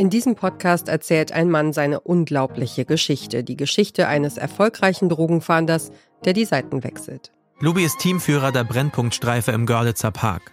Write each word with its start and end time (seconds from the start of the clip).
In 0.00 0.08
diesem 0.08 0.34
Podcast 0.34 0.88
erzählt 0.88 1.30
ein 1.30 1.50
Mann 1.50 1.74
seine 1.74 2.00
unglaubliche 2.00 2.86
Geschichte, 2.86 3.44
die 3.44 3.58
Geschichte 3.58 4.08
eines 4.08 4.38
erfolgreichen 4.38 5.10
Drogenfahnders, 5.10 5.92
der 6.24 6.32
die 6.32 6.46
Seiten 6.46 6.82
wechselt. 6.82 7.32
Lubi 7.58 7.84
ist 7.84 7.98
Teamführer 7.98 8.50
der 8.50 8.64
Brennpunktstreife 8.64 9.52
im 9.52 9.66
Görlitzer 9.66 10.10
Park, 10.10 10.52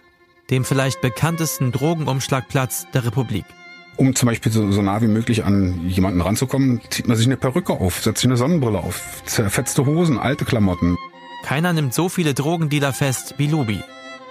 dem 0.50 0.66
vielleicht 0.66 1.00
bekanntesten 1.00 1.72
Drogenumschlagplatz 1.72 2.88
der 2.92 3.06
Republik. 3.06 3.46
Um 3.96 4.14
zum 4.14 4.26
Beispiel 4.26 4.52
so, 4.52 4.70
so 4.70 4.82
nah 4.82 5.00
wie 5.00 5.06
möglich 5.06 5.44
an 5.44 5.88
jemanden 5.88 6.20
ranzukommen, 6.20 6.82
zieht 6.90 7.08
man 7.08 7.16
sich 7.16 7.24
eine 7.24 7.38
Perücke 7.38 7.72
auf, 7.72 8.02
setzt 8.02 8.20
sich 8.20 8.28
eine 8.28 8.36
Sonnenbrille 8.36 8.80
auf, 8.80 9.22
zerfetzte 9.24 9.86
Hosen, 9.86 10.18
alte 10.18 10.44
Klamotten. 10.44 10.98
Keiner 11.42 11.72
nimmt 11.72 11.94
so 11.94 12.10
viele 12.10 12.34
Drogendealer 12.34 12.92
fest 12.92 13.36
wie 13.38 13.46
Lubi. 13.46 13.80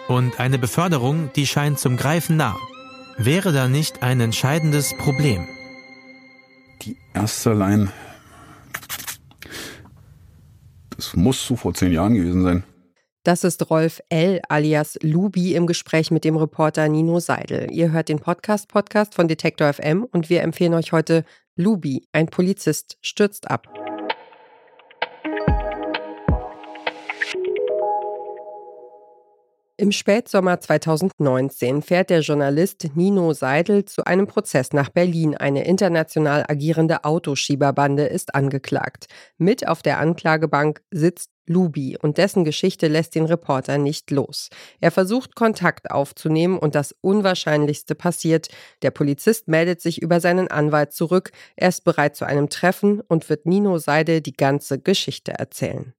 Und 0.08 0.40
eine 0.40 0.60
Beförderung, 0.60 1.32
die 1.36 1.48
scheint 1.48 1.80
zum 1.80 1.98
Greifen 1.98 2.38
nah. 2.38 2.56
Wäre 3.20 3.52
da 3.52 3.68
nicht 3.68 4.04
ein 4.04 4.22
entscheidendes 4.22 4.96
Problem? 4.96 5.48
Die 6.84 6.96
erste 7.16 7.54
Line. 7.54 7.92
Das 10.96 11.16
muss 11.16 11.46
so 11.46 11.56
vor 11.56 11.74
zehn 11.74 11.92
Jahren 11.92 12.14
gewesen 12.14 12.44
sein. 12.44 12.64
Das 13.24 13.44
ist 13.44 13.72
Rolf 13.72 14.02
L. 14.10 14.40
alias 14.50 15.00
Lubi 15.02 15.56
im 15.56 15.66
Gespräch 15.66 16.12
mit 16.12 16.26
dem 16.26 16.38
Reporter 16.38 16.88
Nino 16.90 17.20
Seidel. 17.20 17.72
Ihr 17.72 17.92
hört 17.92 18.10
den 18.10 18.20
Podcast-Podcast 18.20 19.16
von 19.16 19.28
Detektor 19.28 19.74
FM 19.74 20.04
und 20.04 20.30
wir 20.30 20.44
empfehlen 20.44 20.76
euch 20.76 20.92
heute 20.92 21.26
Lubi, 21.56 22.08
ein 22.12 22.28
Polizist, 22.28 23.00
stürzt 23.02 23.50
ab. 23.50 23.68
Im 29.80 29.92
Spätsommer 29.92 30.60
2019 30.60 31.84
fährt 31.84 32.10
der 32.10 32.22
Journalist 32.22 32.96
Nino 32.96 33.34
Seidel 33.34 33.86
zu 33.86 34.06
einem 34.06 34.26
Prozess 34.26 34.74
nach 34.74 34.90
Berlin. 34.90 35.38
Eine 35.38 35.66
international 35.66 36.46
agierende 36.48 37.04
Autoschieberbande 37.04 38.08
ist 38.08 38.34
angeklagt. 38.34 39.06
Mit 39.38 39.68
auf 39.68 39.84
der 39.84 40.00
Anklagebank 40.00 40.82
sitzt 40.90 41.30
Lubi 41.46 41.96
und 42.02 42.18
dessen 42.18 42.44
Geschichte 42.44 42.88
lässt 42.88 43.14
den 43.14 43.26
Reporter 43.26 43.78
nicht 43.78 44.10
los. 44.10 44.50
Er 44.80 44.90
versucht 44.90 45.36
Kontakt 45.36 45.92
aufzunehmen 45.92 46.58
und 46.58 46.74
das 46.74 46.96
Unwahrscheinlichste 47.02 47.94
passiert. 47.94 48.48
Der 48.82 48.90
Polizist 48.90 49.48
meldet 49.48 49.80
sich 49.80 50.02
über 50.02 50.20
seinen 50.20 50.48
Anwalt 50.48 50.92
zurück. 50.92 51.30
Er 51.56 51.70
ist 51.70 51.84
bereit 51.84 52.16
zu 52.16 52.26
einem 52.26 52.50
Treffen 52.50 53.00
und 53.02 53.30
wird 53.30 53.46
Nino 53.46 53.78
Seidel 53.78 54.22
die 54.22 54.34
ganze 54.34 54.80
Geschichte 54.80 55.34
erzählen. 55.34 55.94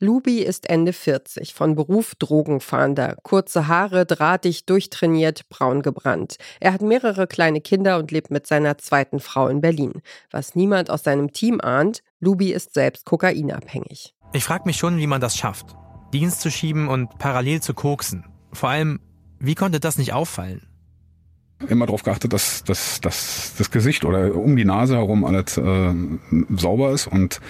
Lubi 0.00 0.38
ist 0.38 0.70
Ende 0.70 0.92
40, 0.92 1.54
von 1.54 1.74
Beruf 1.74 2.14
Drogenfahnder, 2.14 3.16
kurze 3.24 3.66
Haare, 3.66 4.06
drahtig, 4.06 4.64
durchtrainiert, 4.64 5.48
braun 5.48 5.82
gebrannt. 5.82 6.36
Er 6.60 6.72
hat 6.72 6.82
mehrere 6.82 7.26
kleine 7.26 7.60
Kinder 7.60 7.98
und 7.98 8.12
lebt 8.12 8.30
mit 8.30 8.46
seiner 8.46 8.78
zweiten 8.78 9.18
Frau 9.18 9.48
in 9.48 9.60
Berlin. 9.60 9.94
Was 10.30 10.54
niemand 10.54 10.88
aus 10.88 11.02
seinem 11.02 11.32
Team 11.32 11.60
ahnt, 11.60 12.04
Lubi 12.20 12.52
ist 12.52 12.74
selbst 12.74 13.06
kokainabhängig. 13.06 14.14
Ich 14.32 14.44
frage 14.44 14.64
mich 14.66 14.76
schon, 14.76 14.98
wie 14.98 15.08
man 15.08 15.20
das 15.20 15.36
schafft. 15.36 15.74
Dienst 16.12 16.42
zu 16.42 16.50
schieben 16.52 16.86
und 16.86 17.18
parallel 17.18 17.60
zu 17.60 17.74
koksen. 17.74 18.24
Vor 18.52 18.68
allem, 18.68 19.00
wie 19.40 19.56
konnte 19.56 19.80
das 19.80 19.98
nicht 19.98 20.12
auffallen? 20.12 20.62
Immer 21.66 21.86
darauf 21.86 22.04
geachtet, 22.04 22.32
dass, 22.32 22.62
dass, 22.62 23.00
dass 23.00 23.54
das 23.58 23.72
Gesicht 23.72 24.04
oder 24.04 24.36
um 24.36 24.54
die 24.54 24.64
Nase 24.64 24.94
herum 24.94 25.24
alles 25.24 25.56
äh, 25.56 25.92
sauber 26.50 26.92
ist 26.92 27.08
und 27.08 27.40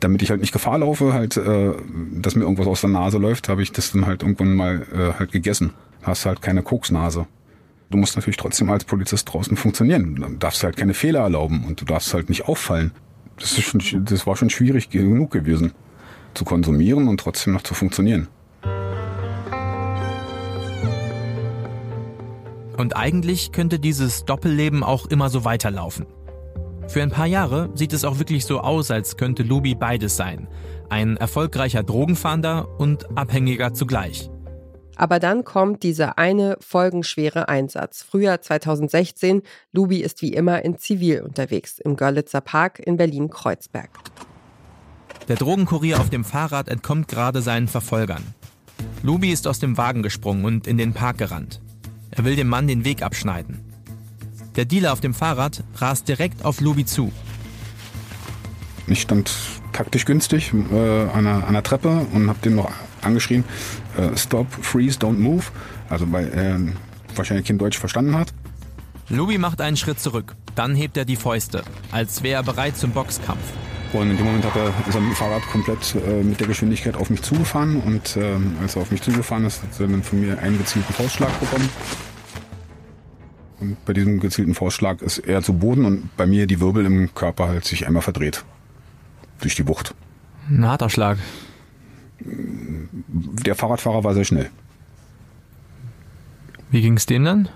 damit 0.00 0.22
ich 0.22 0.30
halt 0.30 0.40
nicht 0.40 0.52
Gefahr 0.52 0.78
laufe, 0.78 1.12
halt, 1.12 1.36
äh, 1.36 1.72
dass 2.14 2.34
mir 2.34 2.42
irgendwas 2.42 2.66
aus 2.66 2.80
der 2.80 2.90
Nase 2.90 3.18
läuft, 3.18 3.48
habe 3.48 3.62
ich 3.62 3.72
das 3.72 3.92
dann 3.92 4.06
halt 4.06 4.22
irgendwann 4.22 4.54
mal 4.54 4.86
äh, 4.92 5.18
halt 5.18 5.32
gegessen. 5.32 5.72
Hast 6.02 6.26
halt 6.26 6.42
keine 6.42 6.62
Koksnase. 6.62 7.26
Du 7.90 7.98
musst 7.98 8.16
natürlich 8.16 8.38
trotzdem 8.38 8.70
als 8.70 8.84
Polizist 8.84 9.32
draußen 9.32 9.56
funktionieren. 9.56 10.14
Du 10.16 10.28
darfst 10.38 10.64
halt 10.64 10.76
keine 10.76 10.94
Fehler 10.94 11.20
erlauben 11.20 11.64
und 11.66 11.80
du 11.80 11.84
darfst 11.84 12.14
halt 12.14 12.28
nicht 12.28 12.46
auffallen. 12.46 12.92
Das, 13.38 13.58
ist 13.58 13.64
schon, 13.64 14.04
das 14.04 14.26
war 14.26 14.36
schon 14.36 14.50
schwierig 14.50 14.90
genug 14.90 15.30
gewesen, 15.30 15.72
zu 16.34 16.44
konsumieren 16.44 17.08
und 17.08 17.20
trotzdem 17.20 17.52
noch 17.52 17.62
zu 17.62 17.74
funktionieren. 17.74 18.28
Und 22.78 22.96
eigentlich 22.96 23.52
könnte 23.52 23.78
dieses 23.78 24.24
Doppelleben 24.24 24.82
auch 24.82 25.06
immer 25.06 25.28
so 25.28 25.44
weiterlaufen. 25.44 26.06
Für 26.88 27.02
ein 27.02 27.10
paar 27.10 27.26
Jahre 27.26 27.70
sieht 27.74 27.92
es 27.92 28.04
auch 28.04 28.18
wirklich 28.18 28.44
so 28.44 28.60
aus, 28.60 28.90
als 28.90 29.16
könnte 29.16 29.42
Lubi 29.42 29.74
beides 29.74 30.16
sein. 30.16 30.48
Ein 30.90 31.16
erfolgreicher 31.16 31.82
Drogenfahnder 31.82 32.68
und 32.78 33.16
Abhängiger 33.16 33.72
zugleich. 33.72 34.30
Aber 34.96 35.18
dann 35.18 35.44
kommt 35.44 35.82
dieser 35.82 36.18
eine 36.18 36.56
folgenschwere 36.60 37.48
Einsatz. 37.48 38.02
Frühjahr 38.02 38.42
2016, 38.42 39.42
Lubi 39.72 40.00
ist 40.00 40.20
wie 40.20 40.34
immer 40.34 40.64
in 40.64 40.76
Zivil 40.78 41.22
unterwegs 41.22 41.78
im 41.78 41.96
Görlitzer 41.96 42.42
Park 42.42 42.78
in 42.78 42.98
Berlin-Kreuzberg. 42.98 43.90
Der 45.28 45.36
Drogenkurier 45.36 45.98
auf 45.98 46.10
dem 46.10 46.24
Fahrrad 46.24 46.68
entkommt 46.68 47.08
gerade 47.08 47.42
seinen 47.42 47.68
Verfolgern. 47.68 48.34
Lubi 49.02 49.32
ist 49.32 49.46
aus 49.46 49.60
dem 49.60 49.78
Wagen 49.78 50.02
gesprungen 50.02 50.44
und 50.44 50.66
in 50.66 50.76
den 50.76 50.92
Park 50.92 51.18
gerannt. 51.18 51.62
Er 52.10 52.24
will 52.24 52.36
dem 52.36 52.48
Mann 52.48 52.68
den 52.68 52.84
Weg 52.84 53.02
abschneiden. 53.02 53.71
Der 54.56 54.66
Dealer 54.66 54.92
auf 54.92 55.00
dem 55.00 55.14
Fahrrad 55.14 55.64
rast 55.76 56.08
direkt 56.08 56.44
auf 56.44 56.60
Lubi 56.60 56.84
zu. 56.84 57.10
Ich 58.86 59.00
stand 59.00 59.32
taktisch 59.72 60.04
günstig 60.04 60.52
äh, 60.52 60.76
an, 60.76 61.26
einer, 61.26 61.34
an 61.36 61.44
einer 61.44 61.62
Treppe 61.62 62.06
und 62.12 62.28
habe 62.28 62.38
dem 62.44 62.56
noch 62.56 62.70
angeschrien, 63.00 63.44
äh, 63.96 64.16
Stop, 64.16 64.46
Freeze, 64.50 64.98
Don't 64.98 65.18
Move. 65.18 65.44
Also 65.88 66.10
weil 66.12 66.28
er 66.28 66.56
äh, 66.56 66.58
wahrscheinlich 67.16 67.46
kein 67.46 67.58
Deutsch 67.58 67.78
verstanden 67.78 68.16
hat. 68.16 68.34
Lubi 69.08 69.38
macht 69.38 69.60
einen 69.60 69.76
Schritt 69.76 70.00
zurück. 70.00 70.34
Dann 70.54 70.74
hebt 70.74 70.96
er 70.96 71.04
die 71.04 71.16
Fäuste, 71.16 71.62
als 71.90 72.22
wäre 72.22 72.40
er 72.40 72.42
bereit 72.42 72.76
zum 72.76 72.90
Boxkampf. 72.90 73.42
Und 73.92 74.10
in 74.10 74.16
dem 74.16 74.24
Moment 74.24 74.44
hat 74.44 74.56
er, 74.56 74.68
ist 74.88 74.94
er 74.94 75.00
mit 75.00 75.10
dem 75.10 75.16
Fahrrad 75.16 75.42
komplett 75.50 75.94
äh, 75.94 76.22
mit 76.22 76.40
der 76.40 76.46
Geschwindigkeit 76.46 76.96
auf 76.96 77.10
mich 77.10 77.22
zugefahren. 77.22 77.80
Und 77.80 78.16
äh, 78.16 78.36
als 78.62 78.76
er 78.76 78.82
auf 78.82 78.90
mich 78.90 79.02
zugefahren 79.02 79.44
ist, 79.44 79.62
hat 79.62 79.80
er 79.80 79.88
dann 79.88 80.02
von 80.02 80.20
mir 80.20 80.38
einen 80.38 80.58
gezielten 80.58 80.92
Faustschlag 80.92 81.38
bekommen. 81.40 81.68
Und 83.62 83.84
bei 83.84 83.92
diesem 83.92 84.18
gezielten 84.18 84.56
Faustschlag 84.56 85.02
ist 85.02 85.18
er 85.18 85.40
zu 85.40 85.52
Boden 85.52 85.84
und 85.84 86.16
bei 86.16 86.26
mir 86.26 86.48
die 86.48 86.58
Wirbel 86.58 86.84
im 86.84 87.14
Körper 87.14 87.46
halt 87.46 87.64
sich 87.64 87.86
einmal 87.86 88.02
verdreht. 88.02 88.44
Durch 89.40 89.54
die 89.54 89.68
Wucht. 89.68 89.94
Ein 90.48 90.66
harter 90.66 90.90
Schlag. 90.90 91.18
Der 92.18 93.54
Fahrradfahrer 93.54 94.02
war 94.02 94.14
sehr 94.14 94.24
schnell. 94.24 94.50
Wie 96.72 96.80
ging 96.80 96.96
es 96.96 97.06
dem 97.06 97.24
dann? 97.24 97.48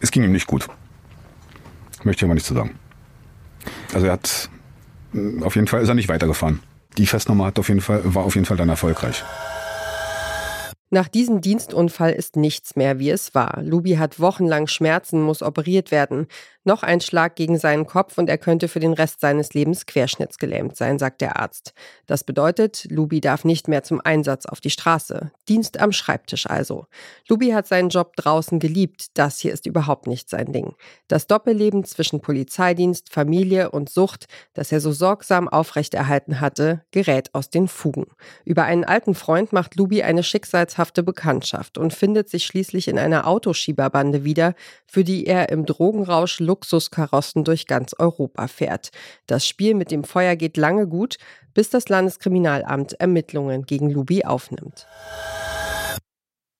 Es 0.00 0.10
ging 0.10 0.22
ihm 0.22 0.32
nicht 0.32 0.46
gut. 0.46 0.68
Möchte 2.04 2.20
ich 2.20 2.24
aber 2.24 2.34
nicht 2.34 2.44
zu 2.44 2.52
sagen. 2.52 2.72
Also 3.94 4.06
er 4.06 4.12
hat 4.12 4.50
auf 5.40 5.54
jeden 5.54 5.66
Fall 5.66 5.80
ist 5.80 5.88
er 5.88 5.94
nicht 5.94 6.10
weitergefahren. 6.10 6.60
Die 6.98 7.06
Festnummer 7.06 7.46
hat 7.46 7.58
auf 7.58 7.68
jeden 7.68 7.80
Fall, 7.80 8.02
war 8.04 8.24
auf 8.24 8.34
jeden 8.34 8.44
Fall 8.44 8.58
dann 8.58 8.68
erfolgreich. 8.68 9.24
Nach 10.92 11.06
diesem 11.06 11.40
Dienstunfall 11.40 12.10
ist 12.12 12.34
nichts 12.34 12.74
mehr, 12.74 12.98
wie 12.98 13.10
es 13.10 13.32
war. 13.32 13.62
Lubi 13.62 13.92
hat 13.92 14.18
wochenlang 14.18 14.66
Schmerzen, 14.66 15.22
muss 15.22 15.40
operiert 15.40 15.92
werden. 15.92 16.26
Noch 16.64 16.82
ein 16.82 17.00
Schlag 17.00 17.36
gegen 17.36 17.58
seinen 17.58 17.86
Kopf 17.86 18.18
und 18.18 18.28
er 18.28 18.36
könnte 18.36 18.68
für 18.68 18.80
den 18.80 18.92
Rest 18.92 19.20
seines 19.20 19.54
Lebens 19.54 19.86
querschnittsgelähmt 19.86 20.76
sein, 20.76 20.98
sagt 20.98 21.22
der 21.22 21.40
Arzt. 21.40 21.72
Das 22.06 22.22
bedeutet, 22.22 22.86
Lubi 22.90 23.20
darf 23.20 23.44
nicht 23.44 23.66
mehr 23.66 23.82
zum 23.82 24.00
Einsatz 24.04 24.44
auf 24.44 24.60
die 24.60 24.68
Straße. 24.68 25.30
Dienst 25.48 25.80
am 25.80 25.92
Schreibtisch 25.92 26.50
also. 26.50 26.86
Lubi 27.28 27.50
hat 27.50 27.66
seinen 27.66 27.88
Job 27.88 28.14
draußen 28.16 28.58
geliebt. 28.58 29.16
Das 29.16 29.38
hier 29.38 29.52
ist 29.52 29.66
überhaupt 29.66 30.06
nicht 30.06 30.28
sein 30.28 30.52
Ding. 30.52 30.74
Das 31.08 31.26
Doppelleben 31.26 31.84
zwischen 31.84 32.20
Polizeidienst, 32.20 33.10
Familie 33.10 33.70
und 33.70 33.88
Sucht, 33.88 34.26
das 34.52 34.70
er 34.70 34.80
so 34.80 34.92
sorgsam 34.92 35.48
aufrechterhalten 35.48 36.40
hatte, 36.40 36.84
gerät 36.90 37.30
aus 37.32 37.48
den 37.48 37.68
Fugen. 37.68 38.08
Über 38.44 38.64
einen 38.64 38.84
alten 38.84 39.14
Freund 39.14 39.54
macht 39.54 39.76
Lubi 39.76 40.02
eine 40.02 40.22
schicksalshafte 40.80 41.02
Bekanntschaft 41.02 41.78
und 41.78 41.92
findet 41.92 42.28
sich 42.28 42.44
schließlich 42.46 42.88
in 42.88 42.98
einer 42.98 43.26
Autoschieberbande 43.26 44.24
wieder, 44.24 44.54
für 44.86 45.04
die 45.04 45.26
er 45.26 45.50
im 45.50 45.66
Drogenrausch 45.66 46.40
Luxuskarossen 46.40 47.44
durch 47.44 47.66
ganz 47.66 47.94
Europa 47.98 48.48
fährt. 48.48 48.90
Das 49.26 49.46
Spiel 49.46 49.74
mit 49.74 49.90
dem 49.90 50.04
Feuer 50.04 50.36
geht 50.36 50.56
lange 50.56 50.86
gut, 50.86 51.18
bis 51.54 51.70
das 51.70 51.88
Landeskriminalamt 51.88 52.94
Ermittlungen 52.94 53.64
gegen 53.64 53.90
Lubi 53.90 54.24
aufnimmt. 54.24 54.86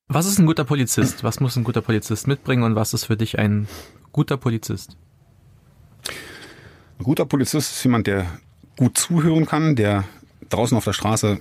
Was 0.09 0.27
ist 0.27 0.39
ein 0.39 0.47
guter 0.47 0.65
Polizist? 0.65 1.23
Was 1.25 1.41
muss 1.41 1.57
ein 1.57 1.65
guter 1.65 1.83
Polizist 1.83 2.27
mitbringen 2.27 2.65
und 2.65 2.75
was 2.75 2.93
ist 2.93 3.05
für 3.05 3.17
dich 3.17 3.39
ein 3.39 3.69
guter 4.13 4.37
Polizist? 4.37 4.97
Ein 6.99 7.05
guter 7.05 7.25
Polizist 7.25 7.73
ist 7.73 7.85
jemand, 7.85 8.07
der 8.07 8.27
gut 8.77 8.99
zuhören 8.99 9.47
kann, 9.47 9.77
der 9.77 10.05
draußen 10.51 10.77
auf 10.77 10.85
der 10.85 10.93
Straße 10.93 11.39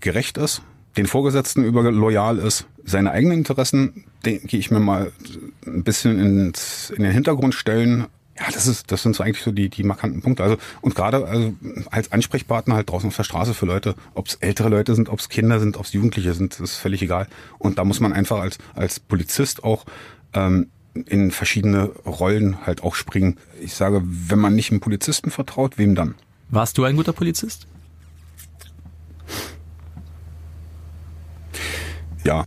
gerecht 0.00 0.38
ist, 0.38 0.62
den 0.96 1.06
Vorgesetzten 1.06 1.64
über 1.64 1.90
loyal 1.90 2.38
ist, 2.38 2.66
seine 2.84 3.10
eigenen 3.10 3.38
Interessen, 3.38 4.04
denke 4.24 4.56
ich 4.56 4.70
mir 4.70 4.80
mal, 4.80 5.12
ein 5.66 5.84
bisschen 5.84 6.18
ins, 6.18 6.90
in 6.90 7.02
den 7.02 7.12
Hintergrund 7.12 7.54
stellen, 7.54 8.06
Ja, 8.38 8.46
das 8.52 8.66
ist, 8.68 8.92
das 8.92 9.02
sind 9.02 9.16
so 9.16 9.24
eigentlich 9.24 9.42
so 9.42 9.50
die, 9.50 9.68
die 9.68 9.82
markanten 9.82 10.22
Punkte. 10.22 10.44
Also, 10.44 10.56
und 10.80 10.94
gerade 10.94 11.26
also 11.26 11.54
als 11.90 12.12
Ansprechpartner 12.12 12.76
halt 12.76 12.88
draußen 12.88 13.08
auf 13.08 13.16
der 13.16 13.24
Straße 13.24 13.52
für 13.52 13.66
Leute, 13.66 13.96
ob 14.14 14.28
es 14.28 14.36
ältere 14.36 14.68
Leute 14.68 14.94
sind, 14.94 15.08
ob 15.08 15.18
es 15.18 15.28
Kinder 15.28 15.58
sind, 15.58 15.76
ob 15.76 15.84
es 15.84 15.92
Jugendliche 15.92 16.34
sind, 16.34 16.58
ist 16.60 16.76
völlig 16.76 17.02
egal. 17.02 17.26
Und 17.58 17.78
da 17.78 17.84
muss 17.84 17.98
man 18.00 18.12
einfach 18.12 18.38
als, 18.38 18.58
als 18.74 19.00
Polizist 19.00 19.64
auch 19.64 19.86
ähm, 20.34 20.68
in 21.06 21.30
verschiedene 21.30 21.86
Rollen 22.06 22.64
halt 22.64 22.82
auch 22.82 22.94
springen. 22.94 23.38
Ich 23.60 23.74
sage, 23.74 24.02
wenn 24.04 24.38
man 24.38 24.54
nicht 24.54 24.70
einem 24.70 24.80
Polizisten 24.80 25.30
vertraut, 25.30 25.76
wem 25.76 25.94
dann? 25.94 26.14
Warst 26.50 26.78
du 26.78 26.84
ein 26.84 26.96
guter 26.96 27.12
Polizist? 27.12 27.66
Ja. 32.28 32.44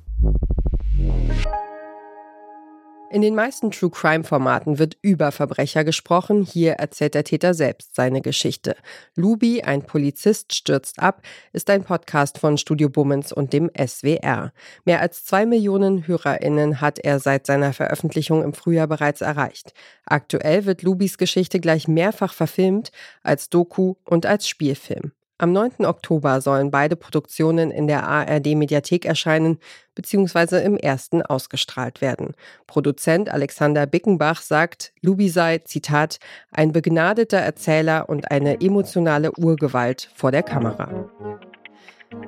In 3.10 3.24
den 3.24 3.34
meisten 3.34 3.72
True 3.72 3.90
Crime 3.90 4.24
Formaten 4.24 4.78
wird 4.78 4.96
über 5.02 5.32
Verbrecher 5.32 5.84
gesprochen. 5.84 6.44
Hier 6.44 6.74
erzählt 6.74 7.16
der 7.16 7.24
Täter 7.24 7.56
selbst 7.56 7.96
seine 7.96 8.22
Geschichte. 8.22 8.76
Lubi, 9.16 9.64
ein 9.64 9.82
Polizist, 9.82 10.54
stürzt 10.54 11.00
ab, 11.00 11.24
ist 11.52 11.72
ein 11.72 11.84
Podcast 11.84 12.38
von 12.38 12.60
Studio 12.60 12.90
Bummens 12.90 13.34
und 13.34 13.54
dem 13.54 13.72
SWR. 13.76 14.54
Mehr 14.86 15.02
als 15.02 15.26
zwei 15.26 15.48
Millionen 15.48 16.06
HörerInnen 16.06 16.80
hat 16.80 17.00
er 17.00 17.18
seit 17.20 17.48
seiner 17.48 17.74
Veröffentlichung 17.74 18.44
im 18.44 18.54
Frühjahr 18.54 18.88
bereits 18.88 19.22
erreicht. 19.22 19.74
Aktuell 20.06 20.66
wird 20.66 20.84
Lubis 20.84 21.18
Geschichte 21.18 21.60
gleich 21.60 21.88
mehrfach 21.88 22.34
verfilmt, 22.34 22.92
als 23.24 23.50
Doku 23.50 23.96
und 24.06 24.28
als 24.28 24.48
Spielfilm. 24.48 25.12
Am 25.42 25.54
9. 25.54 25.88
Oktober 25.88 26.40
sollen 26.40 26.70
beide 26.70 26.96
Produktionen 26.96 27.72
in 27.72 27.88
der 27.88 28.08
ARD-Mediathek 28.08 29.06
erscheinen 29.06 29.58
bzw. 29.96 30.64
im 30.64 30.78
ersten 30.78 31.24
ausgestrahlt 31.24 32.00
werden. 32.00 32.36
Produzent 32.68 33.28
Alexander 33.28 33.88
Bickenbach 33.88 34.44
sagt, 34.44 34.94
Lubi 35.02 35.30
sei, 35.30 35.58
Zitat, 35.58 36.20
ein 36.52 36.74
begnadeter 36.74 37.40
Erzähler 37.40 38.08
und 38.08 38.30
eine 38.30 38.62
emotionale 38.62 39.32
Urgewalt 39.32 40.12
vor 40.14 40.32
der 40.32 40.44
Kamera. 40.44 41.10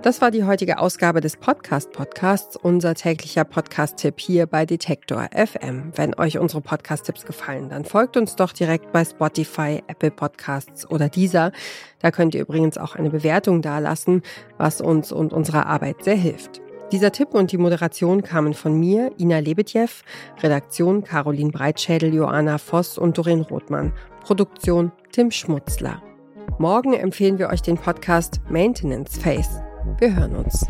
Das 0.01 0.21
war 0.21 0.31
die 0.31 0.45
heutige 0.45 0.79
Ausgabe 0.79 1.19
des 1.19 1.35
Podcast 1.35 1.91
Podcasts, 1.91 2.55
unser 2.55 2.95
täglicher 2.95 3.43
Podcast-Tipp 3.43 4.17
hier 4.17 4.47
bei 4.47 4.65
Detektor 4.65 5.29
FM. 5.33 5.91
Wenn 5.95 6.13
euch 6.15 6.37
unsere 6.37 6.61
Podcast-Tipps 6.61 7.25
gefallen, 7.25 7.69
dann 7.69 7.83
folgt 7.83 8.15
uns 8.15 8.37
doch 8.37 8.53
direkt 8.53 8.93
bei 8.93 9.03
Spotify, 9.03 9.83
Apple 9.87 10.11
Podcasts 10.11 10.89
oder 10.89 11.09
dieser. 11.09 11.51
Da 11.99 12.11
könnt 12.11 12.33
ihr 12.33 12.41
übrigens 12.41 12.77
auch 12.77 12.95
eine 12.95 13.09
Bewertung 13.09 13.61
dalassen, 13.61 14.21
was 14.57 14.79
uns 14.79 15.11
und 15.11 15.33
unserer 15.33 15.65
Arbeit 15.65 16.03
sehr 16.03 16.15
hilft. 16.15 16.61
Dieser 16.93 17.11
Tipp 17.11 17.33
und 17.33 17.51
die 17.51 17.57
Moderation 17.57 18.23
kamen 18.23 18.53
von 18.53 18.79
mir, 18.79 19.11
Ina 19.19 19.39
Lebetjew, 19.39 19.89
Redaktion 20.41 21.03
Caroline 21.03 21.51
Breitschädel, 21.51 22.13
Joanna 22.13 22.57
Voss 22.57 22.97
und 22.97 23.17
Doreen 23.17 23.41
Rothmann, 23.41 23.91
Produktion 24.21 24.93
Tim 25.11 25.29
Schmutzler. 25.31 26.01
Morgen 26.57 26.93
empfehlen 26.93 27.37
wir 27.37 27.49
euch 27.49 27.61
den 27.61 27.77
Podcast 27.77 28.39
Maintenance 28.49 29.17
Face. 29.17 29.61
Wir 29.97 30.15
hören 30.15 30.35
uns. 30.35 30.65